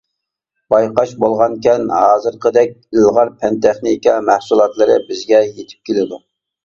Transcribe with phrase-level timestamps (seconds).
[0.73, 6.21] بايقاش بولغانكەن ھازىرقىدەك ئىلغار پەن-تېخنىكا مەھسۇلاتلىرى بىزگە يېتىپ كېلىدۇ.